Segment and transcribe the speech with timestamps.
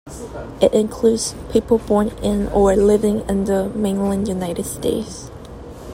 [0.59, 5.29] It includes people born in or living in the mainland United States.